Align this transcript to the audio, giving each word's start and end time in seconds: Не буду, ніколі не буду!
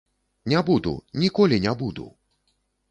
Не 0.53 0.63
буду, 0.69 0.93
ніколі 1.25 1.61
не 1.67 1.77
буду! 1.85 2.11